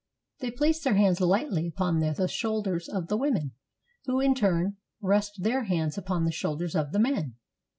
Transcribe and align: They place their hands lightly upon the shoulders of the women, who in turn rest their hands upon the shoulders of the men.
They 0.39 0.49
place 0.49 0.83
their 0.83 0.95
hands 0.95 1.21
lightly 1.21 1.67
upon 1.67 1.99
the 1.99 2.27
shoulders 2.27 2.89
of 2.89 3.07
the 3.07 3.15
women, 3.17 3.51
who 4.05 4.19
in 4.19 4.33
turn 4.33 4.77
rest 4.99 5.43
their 5.43 5.65
hands 5.65 5.95
upon 5.95 6.25
the 6.25 6.31
shoulders 6.31 6.73
of 6.75 6.91
the 6.91 6.97
men. 6.97 7.35